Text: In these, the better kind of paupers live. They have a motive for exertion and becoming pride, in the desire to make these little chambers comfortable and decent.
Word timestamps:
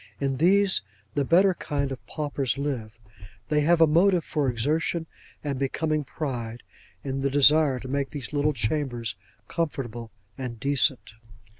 In 0.19 0.37
these, 0.37 0.81
the 1.13 1.23
better 1.23 1.53
kind 1.53 1.91
of 1.91 2.03
paupers 2.07 2.57
live. 2.57 2.97
They 3.49 3.61
have 3.61 3.81
a 3.81 3.85
motive 3.85 4.23
for 4.23 4.49
exertion 4.49 5.05
and 5.43 5.59
becoming 5.59 6.03
pride, 6.03 6.63
in 7.03 7.21
the 7.21 7.29
desire 7.29 7.77
to 7.79 7.87
make 7.87 8.09
these 8.09 8.33
little 8.33 8.53
chambers 8.53 9.13
comfortable 9.47 10.09
and 10.39 10.59
decent. 10.59 11.11